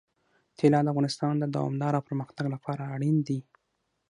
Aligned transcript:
طلا 0.57 0.79
د 0.83 0.87
افغانستان 0.93 1.33
د 1.39 1.45
دوامداره 1.55 2.05
پرمختګ 2.07 2.45
لپاره 2.55 2.81
اړین 2.95 3.17
دي. 3.27 3.39